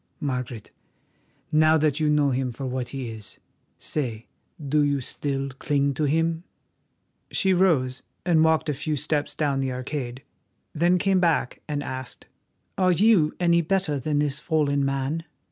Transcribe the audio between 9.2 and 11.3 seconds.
down the arcade, then came